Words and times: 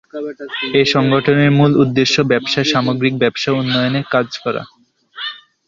এ 0.73 0.91
সংগঠনের 0.93 1.51
মূল 1.51 1.71
উদ্দেশ্য 1.83 2.15
ব্যবসার 2.31 2.65
সামগ্রিক 2.65 3.13
ব্যবসা 3.17 3.49
উন্নয়নে 3.53 4.01
কাজ 4.13 4.27
করা। 4.43 4.63